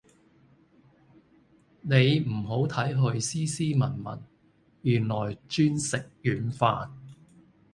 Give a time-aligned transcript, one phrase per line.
[1.81, 4.19] 你唔好睇佢斯斯文文，
[4.81, 6.89] 原來專食軟飯